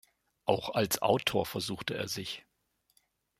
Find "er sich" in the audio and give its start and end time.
1.93-2.43